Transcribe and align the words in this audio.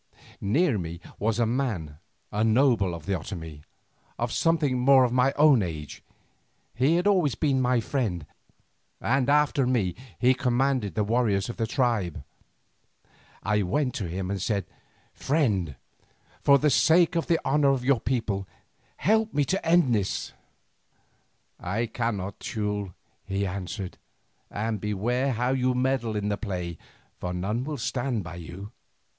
Near 0.41 0.79
me 0.79 0.99
was 1.19 1.37
a 1.37 1.45
man, 1.45 1.99
a 2.31 2.43
noble 2.43 2.95
of 2.95 3.05
the 3.05 3.13
Otomie, 3.13 3.61
of 4.17 4.31
something 4.31 4.79
more 4.79 5.05
than 5.05 5.15
my 5.15 5.31
own 5.35 5.61
age. 5.61 6.03
He 6.73 6.95
had 6.95 7.05
always 7.05 7.35
been 7.35 7.61
my 7.61 7.79
friend, 7.81 8.25
and 8.99 9.29
after 9.29 9.67
me 9.67 9.93
he 10.17 10.33
commanded 10.33 10.95
the 10.95 11.03
warriors 11.03 11.49
of 11.49 11.57
the 11.57 11.67
tribe. 11.67 12.23
I 13.43 13.61
went 13.61 13.93
to 13.93 14.07
him 14.07 14.31
and 14.31 14.41
said, 14.41 14.65
"Friend, 15.13 15.75
for 16.41 16.57
the 16.57 16.71
sake 16.71 17.15
of 17.15 17.27
the 17.27 17.39
honour 17.45 17.69
of 17.69 17.85
your 17.85 17.99
people, 17.99 18.47
help 18.97 19.31
me 19.35 19.45
to 19.45 19.63
end 19.63 19.93
this." 19.93 20.33
"I 21.59 21.85
cannot, 21.85 22.39
Teule," 22.39 22.95
he 23.23 23.45
answered, 23.45 23.99
"and 24.49 24.81
beware 24.81 25.33
how 25.33 25.51
you 25.51 25.75
meddle 25.75 26.15
in 26.15 26.29
the 26.29 26.37
play, 26.37 26.79
for 27.19 27.33
none 27.33 27.63
will 27.63 27.77
stand 27.77 28.23
by 28.23 28.37
you. 28.37 28.71